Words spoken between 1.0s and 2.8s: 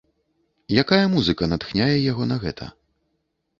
музыка натхняе яго на гэта?